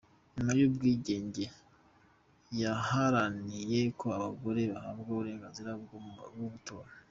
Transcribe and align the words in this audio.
Nyuma 0.35 0.51
y’ubwigenge, 0.59 1.45
yaharaniye 2.61 3.79
ko 3.99 4.05
abagore 4.17 4.61
bahabwa 4.71 5.09
uburenganzira 5.13 5.69
bwo 5.81 5.97
gutora. 6.53 6.89